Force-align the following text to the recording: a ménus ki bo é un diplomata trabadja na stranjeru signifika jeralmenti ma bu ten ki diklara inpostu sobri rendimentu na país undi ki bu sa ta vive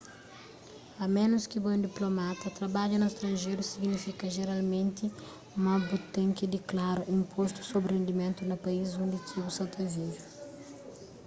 a 1.03 1.05
ménus 1.15 1.43
ki 1.51 1.57
bo 1.61 1.67
é 1.71 1.75
un 1.77 1.85
diplomata 1.87 2.55
trabadja 2.59 2.97
na 2.99 3.11
stranjeru 3.15 3.61
signifika 3.63 4.33
jeralmenti 4.37 5.05
ma 5.63 5.73
bu 5.85 5.95
ten 6.13 6.27
ki 6.37 6.45
diklara 6.55 7.03
inpostu 7.17 7.59
sobri 7.69 7.93
rendimentu 7.97 8.41
na 8.45 8.57
país 8.65 8.87
undi 9.03 9.17
ki 9.27 9.35
bu 9.43 9.49
sa 9.57 9.65
ta 9.73 9.81
vive 9.95 10.21